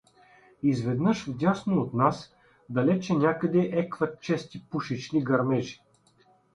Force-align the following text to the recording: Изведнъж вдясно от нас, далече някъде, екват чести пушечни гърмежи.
Изведнъж 0.63 1.27
вдясно 1.27 1.81
от 1.81 1.93
нас, 1.93 2.35
далече 2.69 3.13
някъде, 3.13 3.59
екват 3.73 4.21
чести 4.21 4.63
пушечни 4.69 5.23
гърмежи. 5.23 5.81